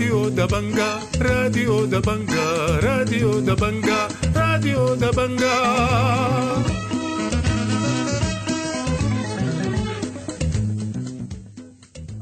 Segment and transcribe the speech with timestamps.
[0.00, 2.46] راديو دبنجا راديو دبنجا
[2.80, 5.56] راديو دبنجا راديو دبنجا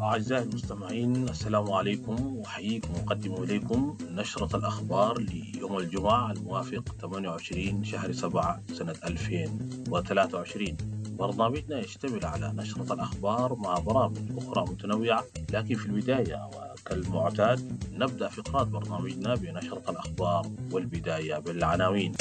[0.01, 2.37] أعزائي المستمعين السلام عليكم.
[2.37, 10.77] وأحييكم وأقدم إليكم نشرة الأخبار ليوم الجمعة الموافق 28 شهر 7 سنة 2023
[11.19, 18.67] برنامجنا يشتمل على نشرة الأخبار مع برامج أخرى متنوعة لكن في البداية وكالمعتاد نبدأ فقرات
[18.67, 22.13] برنامجنا بنشرة الأخبار والبداية بالعناوين.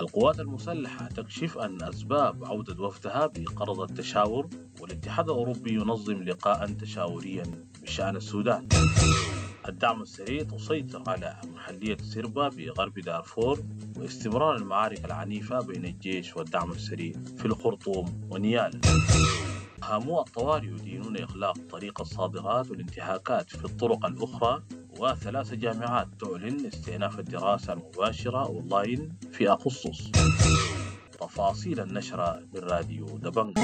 [0.00, 4.48] القوات المسلحة تكشف عن أسباب عودة وفدها بقرض التشاور
[4.80, 7.42] والاتحاد الأوروبي ينظم لقاء تشاوريا
[7.82, 8.68] بشأن السودان.
[9.68, 13.60] الدعم السريع تسيطر على محلية سربا بغرب دارفور
[13.96, 18.80] واستمرار المعارك العنيفة بين الجيش والدعم السريع في الخرطوم ونيال.
[19.82, 24.62] هامو الطوارئ يدينون إغلاق طريق الصادرات والانتهاكات في الطرق الأخرى
[24.98, 30.10] وثلاث جامعات تعلن استئناف الدراسة المباشرة أونلاين في أغسطس.
[31.20, 33.58] تفاصيل النشرة بالراديو دبنج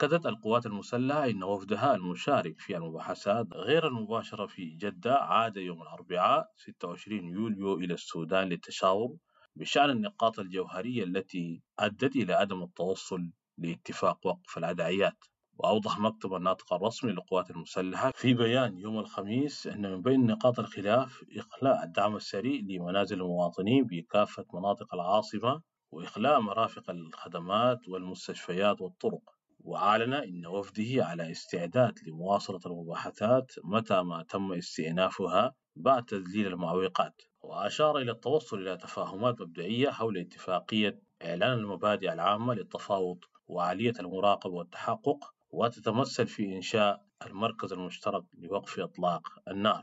[0.00, 6.46] أكدت القوات المسلحة أن وفدها المشارك في المباحثات غير المباشرة في جدة عاد يوم الأربعاء
[6.56, 9.16] 26 يوليو إلى السودان للتشاور
[9.56, 15.24] بشأن النقاط الجوهرية التي أدت إلى عدم التوصل لاتفاق وقف العدائيات
[15.58, 21.24] وأوضح مكتب الناطق الرسمي للقوات المسلحة في بيان يوم الخميس أن من بين نقاط الخلاف
[21.36, 29.33] إخلاء الدعم السريع لمنازل المواطنين بكافة مناطق العاصمة وإخلاء مرافق الخدمات والمستشفيات والطرق.
[29.64, 37.22] وأعلن أن وفده على استعداد لمواصلة المباحثات متى ما تم استئنافها بعد تذليل المعوقات.
[37.42, 45.24] وأشار إلى التوصل إلى تفاهمات مبدئية حول اتفاقية إعلان المبادئ العامة للتفاوض وآلية المراقبة والتحقق
[45.50, 49.82] وتتمثل في إنشاء المركز المشترك لوقف إطلاق النار.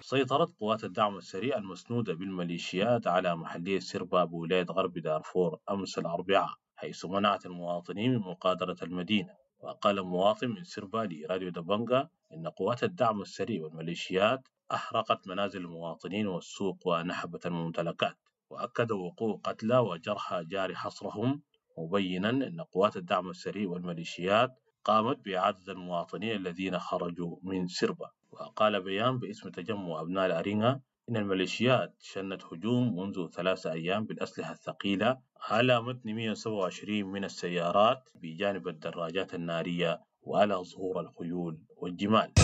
[0.00, 6.63] سيطرت قوات الدعم السريع المسنودة بالميليشيات على محلية سربا بولاية غرب دارفور أمس الأربعاء.
[6.76, 9.34] حيث منعت المواطنين من مغادرة المدينة.
[9.60, 16.86] وقال مواطن من سربا لراديو دبنجا إن قوات الدعم السريع والميليشيات أحرقت منازل المواطنين والسوق
[16.86, 18.16] ونحبت الممتلكات.
[18.50, 21.42] وأكد وقوع قتلى وجرحى جاري حصرهم
[21.78, 24.50] مبينا أن قوات الدعم السريع والميليشيات
[24.84, 28.10] قامت بإعادة المواطنين الذين خرجوا من سربا.
[28.32, 35.20] وقال بيان باسم تجمع أبناء الأرينغا إن الميليشيات شنت هجوم منذ ثلاثة أيام بالأسلحة الثقيلة
[35.50, 42.34] على متن 127 من السيارات بجانب الدراجات النارية وعلى ظهور الخيول والجمال.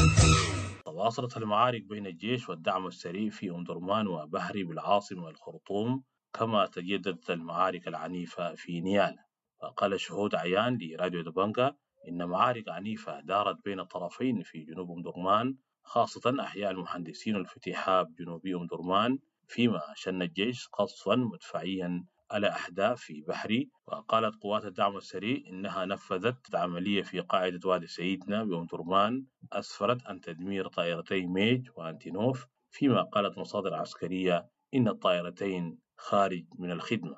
[0.84, 7.88] تواصلت المعارك بين الجيش والدعم السريع في أم درمان وبحري بالعاصمة الخرطوم كما تجددت المعارك
[7.88, 9.24] العنيفة في نيالا
[9.62, 11.76] وقال شهود عيان لراديو دبنجا
[12.08, 18.46] إن معارك عنيفة دارت بين الطرفين في جنوب أم درمان خاصة أحياء المهندسين والفتيحة بجنوب
[18.46, 19.18] أم درمان
[19.48, 23.70] فيما شن الجيش قصفا مدفعيا على أحداث في بحري.
[23.86, 29.24] وقالت قوات الدعم السريع إنها نفذت عملية في قاعدة وادي سيدنا بأم درمان.
[29.52, 37.16] أسفرت عن تدمير طائرتي ميج وأنتينوف فيما قالت مصادر عسكرية إن الطائرتين خارج من الخدمة.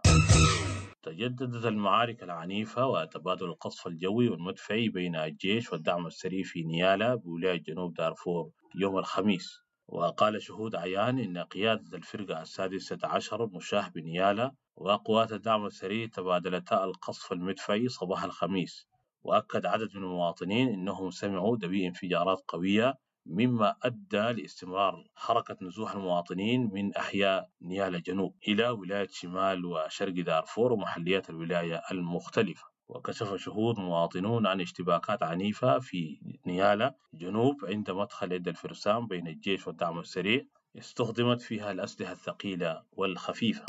[1.02, 7.94] تجددت المعارك العنيفة وتبادل القصف الجوي والمدفعي بين الجيش والدعم السريع في نيالا بولاية جنوب
[7.94, 9.58] دارفور يوم الخميس.
[9.88, 17.32] وقال شهود عيان إن قيادة الفرقة السادسة عشر مشاه بنيالا وقوات الدعم السريع تبادلتا القصف
[17.32, 18.86] المدفعي صباح الخميس.
[19.22, 22.94] وأكد عدد من المواطنين أنهم سمعوا دبي انفجارات قوية
[23.27, 30.72] مما أدى لاستمرار حركة نزوح المواطنين من أحياء نيالا جنوب إلى ولاية شمال وشرق دارفور
[30.72, 32.65] ومحليات الولاية المختلفة.
[32.88, 39.67] وكشف شهود مواطنون عن اشتباكات عنيفة في نيالا جنوب عند مدخل عند الفرسان بين الجيش
[39.67, 40.43] والدعم السريع
[40.79, 43.64] استخدمت فيها الأسلحة الثقيلة والخفيفة.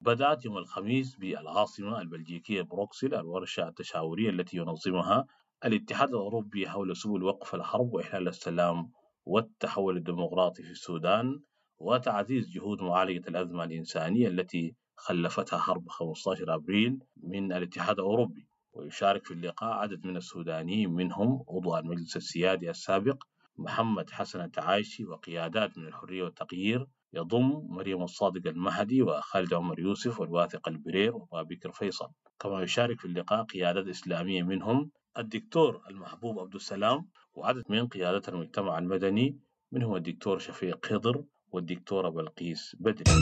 [0.00, 5.26] بدأت يوم الخميس بالعاصمة البلجيكية بروكسل الورشة التشاورية التي ينظمها
[5.64, 8.90] الاتحاد الأوروبي حول سبل وقف الحرب وإحلال السلام
[9.24, 11.40] والتحول الديمقراطي في السودان
[11.78, 18.46] وتعزيز جهود معالجة الأزمة الإنسانية التي خلفتها حرب 15 أبريل من الاتحاد الأوروبي.
[18.72, 23.24] ويشارك في اللقاء عدد من السودانيين منهم عضو المجلس السيادي السابق
[23.58, 30.68] محمد حسن التعايشي وقيادات من الحرية والتغيير يضم مريم الصادق المهدي وخالد عمر يوسف والواثق
[30.68, 32.08] البرير وبكر فيصل.
[32.40, 38.78] كما يشارك في اللقاء قيادات إسلامية منهم الدكتور المحبوب عبد السلام وعدد من قيادة المجتمع
[38.78, 39.40] المدني
[39.72, 43.20] منهم الدكتور شفيق خضر والدكتورة بلقيس بدري.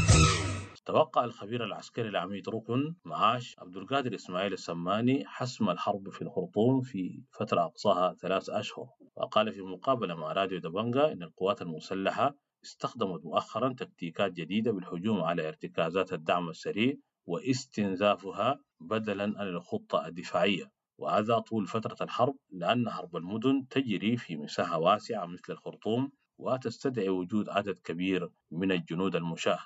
[0.87, 7.23] توقع الخبير العسكري العميد ركن معاش عبد القادر إسماعيل السماني حسم الحرب في الخرطوم في
[7.32, 8.87] فترة أقصاها ثلاث أشهر.
[9.17, 15.49] وقال في مقابلة مع راديو دبنجا إن القوات المسلحة استخدمت مؤخرا تكتيكات جديدة بالهجوم على
[15.49, 16.94] ارتكازات الدعم السريع
[17.26, 20.73] واستنزافها بدلا عن الخطة الدفاعية.
[20.99, 27.49] وهذا طول فترة الحرب لأن حرب المدن تجري في مساحة واسعة مثل الخرطوم وتستدعي وجود
[27.49, 29.58] عدد كبير من الجنود المشاة.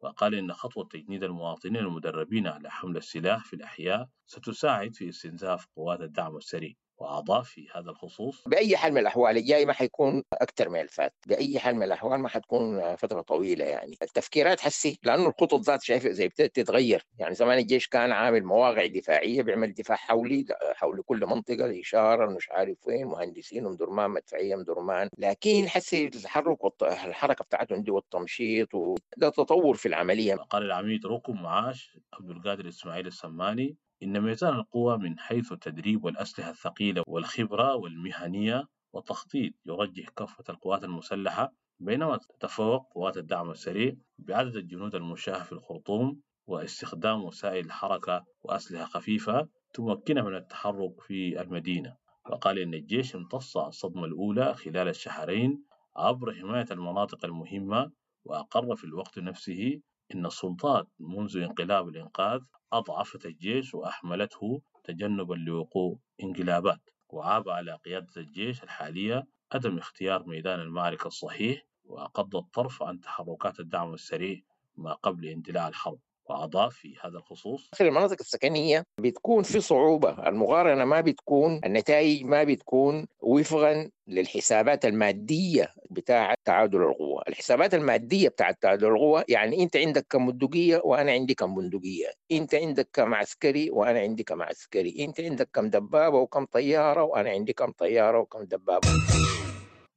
[0.00, 6.00] وقال إن خطوة تجنيد المواطنين المدربين على حمل السلاح في الأحياء ستساعد في استنزاف قوات
[6.00, 6.72] الدعم السريع.
[6.98, 8.42] وأضاف في هذا الخصوص.
[8.48, 11.14] بأي حال من الأحوال الجاي ما حيكون أكثر من الفات.
[11.26, 13.96] بأي حال من الأحوال ما حتكون فترة طويلة يعني.
[14.02, 17.06] التفكيرات حسي لأنه الخطط ذات شايفه زي بتبتدي تتغير.
[17.18, 20.44] يعني زمان الجيش كان عامل مواقع دفاعية بيعمل دفاع حولي
[20.74, 26.58] حول كل منطقة الإشارة مش عارف وين مهندسين ومدرمان مدفعية مدرمان لكن حسي التحرك.
[26.82, 30.34] الحركة بتاعتهم دي والتمشيط وده تطور في العملية.
[30.34, 33.76] وقال العميد ركن معاش عبد القادر إسماعيل السماني.
[34.04, 41.52] إن ميزان القوى من حيث التدريب والأسلحة الثقيلة والخبرة والمهنية والتخطيط يرجح كفة القوات المسلحة
[41.80, 49.48] بينما تتفوق قوات الدعم السريع بعدد الجنود المشاة في الخرطوم واستخدام وسائل الحركة وأسلحة خفيفة
[49.72, 51.96] تمكنه من التحرك في المدينة.
[52.30, 55.64] وقال إن الجيش امتص الصدمة الأولى خلال الشهرين
[55.96, 57.90] عبر حماية المناطق المهمة
[58.24, 59.80] وأقر في الوقت نفسه
[60.14, 62.40] إن السلطات منذ انقلاب الإنقاذ
[62.72, 71.06] أضعفت الجيش وأحملته تجنبا لوقوع انقلابات وعاب على قيادة الجيش الحالية عدم اختيار ميدان المعركة
[71.06, 74.40] الصحيح وأقض الطرف عن تحركات الدعم السريع
[74.76, 75.98] ما قبل اندلاع الحرب.
[76.30, 82.44] وأضاف في هذا الخصوص في المناطق السكنية بتكون في صعوبة المقارنة ما بتكون النتائج ما
[82.44, 90.06] بتكون وفقا للحسابات المادية بتاعه تعادل القوى، الحسابات المادية بتاعه تعادل القوى يعني أنت عندك
[90.10, 95.20] كم بندقية وأنا عندي كم بندقية، أنت عندك كم عسكري وأنا عندي كم عسكري، أنت
[95.20, 98.94] عندك كم دبابة وكم طيارة وأنا عندي كم طيارة وكم دبابة.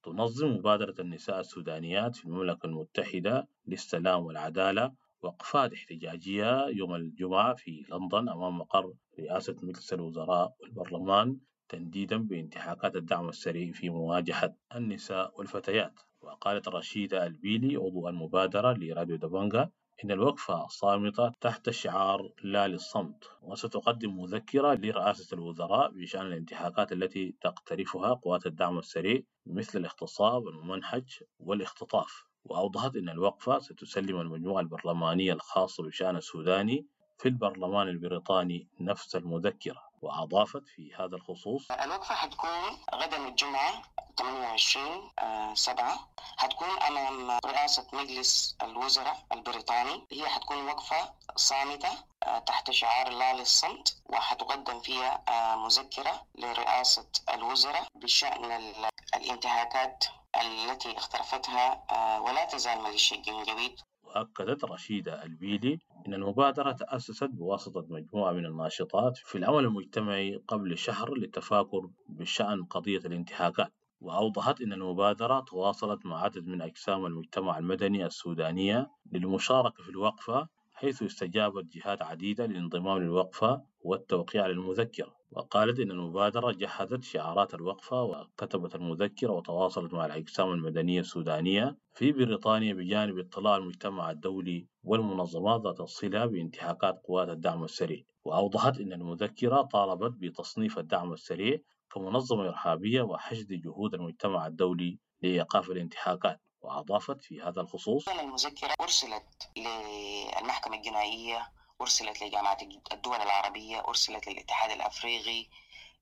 [0.03, 4.93] تنظم مبادرة النساء السودانيات في المملكة المتحدة للسلام والعدالة.
[5.21, 11.37] وقفات احتجاجية يوم الجمعة في لندن أمام مقر رئاسة مجلس الوزراء والبرلمان
[11.69, 15.99] تنديدا بانتهاكات الدعم السريع في مواجهة النساء والفتيات.
[16.21, 19.69] وقالت رشيدة البيلي عضو المبادرة لراديو دبنجا
[20.03, 28.13] إن الوقفة صامتة تحت شعار لا للصمت وستقدم مذكرة لرئاسة الوزراء بشأن الانتهاكات التي تقترفها
[28.13, 32.26] قوات الدعم السريع مثل الاغتصاب والممنهج والاختطاف.
[32.49, 36.85] وأوضحت أن الوقفة ستسلم المجموعة البرلمانية الخاصة بشأن السوداني
[37.17, 43.81] في البرلمان البريطاني نفس المذكرة وأضافت في هذا الخصوص الوقفة حتكون غدا الجمعة
[44.17, 46.09] 28 آه، سبعة.
[46.37, 50.07] حتكون أمام رئاسة مجلس الوزراء البريطاني.
[50.11, 51.89] هي حتكون وقفة صامتة
[52.23, 58.85] آه، تحت شعار لا للصمت وحتقدم فيها آه، مذكرة لرئاسة الوزراء بشأن ال-
[59.15, 60.05] الانتهاكات
[60.35, 68.31] التي اقترفتها آه، ولا تزال ميليشيا الجنجويد وأكدت رشيدة البيلي أن المبادرة تأسست بواسطة مجموعة
[68.31, 73.73] من الناشطات في العمل المجتمعي قبل شهر للتفاكر بشأن قضية الانتهاكات.
[74.01, 81.03] وأوضحت أن المبادرة تواصلت مع عدد من أجسام المجتمع المدني السودانية للمشاركة في الوقفة حيث
[81.03, 88.75] استجابت جهات عديدة للانضمام للوقفة والتوقيع على المذكرة وقالت إن المبادرة جهزت شعارات الوقفة وكتبت
[88.75, 96.25] المذكرة وتواصلت مع الأجسام المدنية السودانية في بريطانيا بجانب اطلاع المجتمع الدولي والمنظمات ذات الصلة
[96.25, 98.03] بانتهاكات قوات الدعم السريع.
[98.25, 101.57] وأوضحت أن المذكرة طالبت بتصنيف الدعم السريع
[101.93, 106.41] كمنظمة إرهابية وحشد جهود المجتمع الدولي لإيقاف الانتهاكات.
[106.61, 112.57] وأضافت في هذا الخصوص المذكرة أرسلت للمحكمة الجنائية أرسلت لجامعة
[112.93, 115.45] الدول العربية أرسلت للاتحاد الأفريقي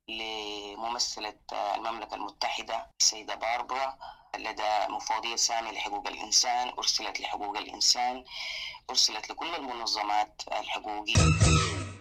[0.10, 1.34] لممثلة
[1.76, 3.98] المملكة المتحدة السيدة باربرا
[4.38, 8.24] لدى مفوضية سامي لحقوق الإنسان أرسلت لحقوق الإنسان
[8.90, 11.14] أرسلت لكل المنظمات الحقوقية.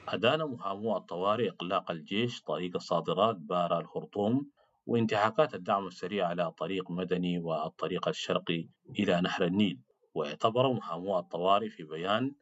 [0.08, 4.50] أدان محامو الطوارئ إغلاق الجيش طريق الصادرات بارا الخرطوم
[4.86, 9.78] وانتهاكات الدعم السريع على طريق مدني والطريق الشرقي إلى نهر النيل.
[10.14, 12.32] واعتبر محامو الطوارئ في بيان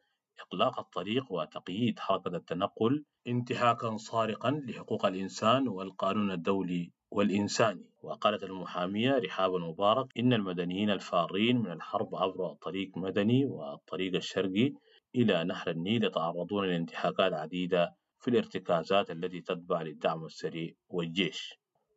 [0.41, 7.89] إغلاق الطريق وتقييد حركة التنقل انتهاكا صارخا لحقوق الإنسان والقانون الدولي والإنساني.
[8.01, 14.73] وقالت المحامية رحاب المبارك إن المدنيين الفارين من الحرب عبر الطريق مدني والطريق الشرقي
[15.15, 21.53] إلى نهر النيل يتعرضون لانتهاكات عديدة في الارتكازات التي تتبع للدعم السريع والجيش.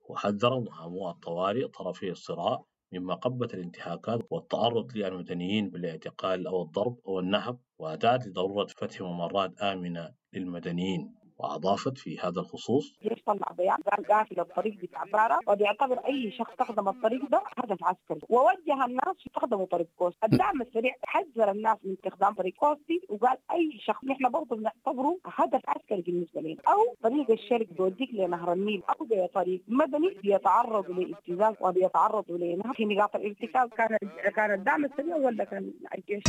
[0.08, 7.58] وحذر محامو الطوارئ طرفي الصراع من مغبة الانتهاكات والتعرض للمدنيين بالاعتقال أو الضرب أو النهب
[7.78, 11.14] ودعت لضرورة فتح ممرات آمنة للمدنيين.
[11.38, 16.88] وأضافت في هذا الخصوص طلع بيان قال قافل الطريق بتاع بارا وبيعتبر أي شخص استخدم
[16.88, 18.20] الطريق ده هدف عسكري.
[18.28, 23.78] ووجه الناس يستخدموا طريق كوستي الدعم السريع حذر الناس من استخدام طريق كوستي وقال أي
[23.80, 26.56] شخص نحن برضه بنعتبره هدف عسكري بالنسبة لنا.
[26.68, 28.82] أو طريق الشرق بيوديك لنهر النيل.
[28.90, 32.74] أو بطريق مدني بيتعرضوا لابتزاز وبيتعرضوا لنهر.
[32.74, 33.98] في نقاط الارتكاز كان
[34.36, 36.22] كان الدعم السريع ولا كان الجيش؟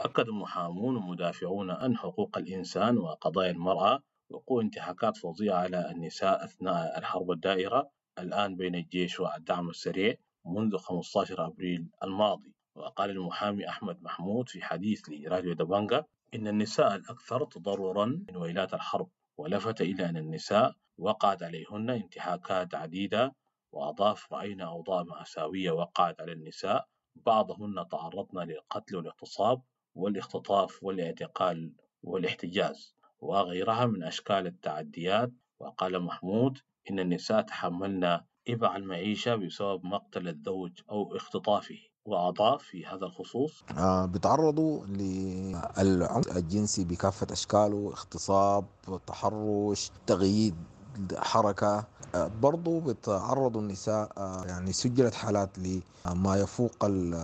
[0.00, 7.30] أكد المحامون ومدافعون عن حقوق الإنسان وقضايا المرأة وقوع انتهاكات فظيعة على النساء أثناء الحرب
[7.30, 10.14] الدائرة الآن بين الجيش والدعم السريع
[10.46, 12.54] منذ 15 أبريل الماضي.
[12.76, 19.10] وقال المحامي أحمد محمود في حديث لراديو دبانجا إن النساء الأكثر تضررا من ويلات الحرب
[19.38, 23.34] ولفت إلى أن النساء وقعت عليهن انتهاكات عديدة.
[23.72, 29.62] وأضاف رأينا أوضاع مأساوية وقعت على النساء بعضهن تعرضن للقتل والاغتصاب
[29.94, 31.72] والاختطاف والاعتقال
[32.02, 32.99] والاحتجاز.
[33.20, 35.32] وغيرها من أشكال التعديات.
[35.60, 36.58] وقال محمود
[36.90, 41.78] إن النساء تحملن إبع المعيشة بسبب مقتل الزوج أو اختطافه.
[42.04, 48.64] وأضاف في هذا الخصوص آه، بيتعرضوا للعنف الجنسي بكافة أشكاله اغتصاب
[49.06, 50.54] تحرش تغييد
[51.16, 51.84] حركة.
[52.14, 55.50] آه، برضو بيتعرضوا النساء آه، يعني سجلت حالات
[56.06, 57.14] لما يفوق ال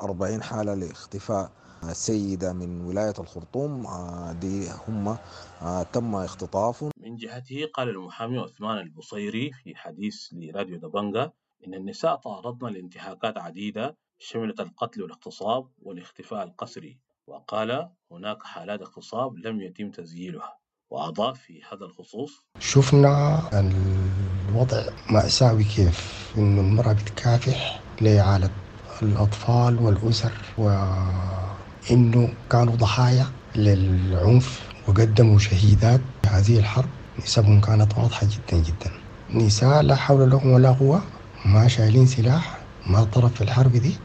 [0.00, 1.50] 40 حالة لاختفاء.
[1.92, 5.16] سيدة من ولاية الخرطوم آه، دي هم
[5.62, 6.90] آه، تم اختطافهم.
[7.00, 11.30] من جهته قال المحامي عثمان البصيري في حديث لراديو دبنجا
[11.66, 19.60] إن النساء تعرضن لانتهاكات عديدة شملت القتل والاغتصاب والاختفاء القسري وقال هناك حالات اغتصاب لم
[19.60, 20.58] يتم تسجيلها
[20.90, 23.40] وأضاف في هذا الخصوص شفنا
[24.48, 28.50] الوضع مأساوي كيف إنه المرأة بتكافح لإعالة
[29.02, 30.32] الأطفال والأسر
[31.90, 33.26] وإنه كانوا ضحايا
[33.56, 36.88] للعنف وقدموا شهيدات في هذه الحرب.
[37.18, 38.90] نسبهم كانت واضحة جدا جدا.
[39.34, 41.02] نساء لا حول لهم ولا قوة
[41.46, 43.96] ما شايلين سلاح ما طرف في الحرب دي.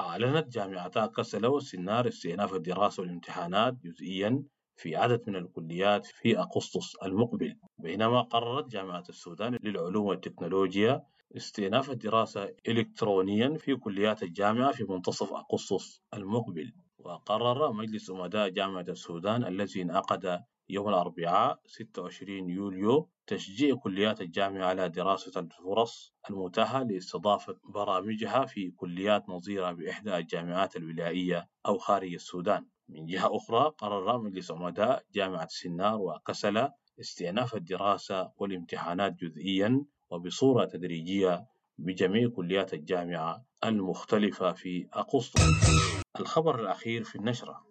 [0.00, 4.42] أعلنت جامعتا كسلا وسنار استئناف الدراسة والامتحانات جزئيا
[4.76, 7.56] في عدد من الكليات في أغسطس المقبل.
[7.78, 11.02] بينما قررت جامعة السودان للعلوم والتكنولوجيا
[11.36, 19.44] استئناف الدراسة إلكترونيا في كليات الجامعة في منتصف أغسطس المقبل وقرر مجلس أمداء جامعة السودان
[19.44, 28.44] الذي انعقد يوم الأربعاء 26 يوليو تشجيع كليات الجامعة على دراسة الفرص المتاحة لاستضافة برامجها
[28.44, 32.66] في كليات نظيرة بإحدى الجامعات الولائية أو خارج السودان.
[32.88, 41.46] من جهة أخرى قرر مجلس أمداء جامعة سنار وكسلا استئناف الدراسة والامتحانات جزئيا وبصورة تدريجية
[41.78, 45.42] بجميع كليات الجامعة المختلفة في أغسطس.
[46.20, 47.66] الخبر الأخير في النشرة.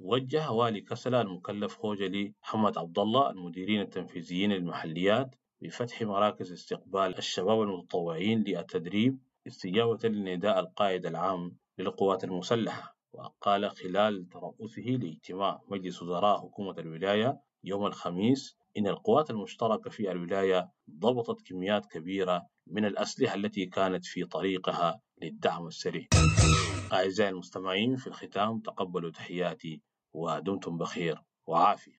[0.00, 7.62] وجه والي كسلا المكلف خوجلي محمد عبد الله المديرين التنفيذيين للمحليات بفتح مراكز استقبال الشباب
[7.62, 12.96] المتطوعين للتدريب استجابة لنداء القائد العام للقوات المسلحة.
[13.12, 20.70] وقال خلال ترأسه لإجتماع مجلس وزراء حكومة الولاية يوم الخميس إن القوات المشتركة في الولاية
[20.90, 26.06] ضبطت كميات كبيرة من الأسلحة التي كانت في طريقها للدعم السريع.
[26.92, 29.82] أعزائي المستمعين في الختام تقبلوا تحياتي
[30.14, 31.92] ودمتم بخير وعافية.